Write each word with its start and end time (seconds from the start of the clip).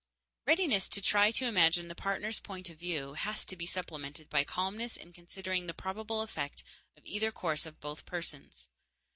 Readiness 0.47 0.89
to 0.89 0.99
try 0.99 1.29
to 1.29 1.45
imagine 1.45 1.87
the 1.87 1.93
partner's 1.93 2.39
point 2.39 2.71
of 2.71 2.79
view 2.79 3.13
has 3.13 3.45
to 3.45 3.55
be 3.55 3.67
supplemented 3.67 4.31
by 4.31 4.43
calmness 4.43 4.97
in 4.97 5.13
considering 5.13 5.67
the 5.67 5.75
probable 5.75 6.21
effect 6.23 6.63
of 6.97 7.05
either 7.05 7.31
course 7.31 7.67
on 7.67 7.75
both 7.79 8.03
persons. 8.03 8.67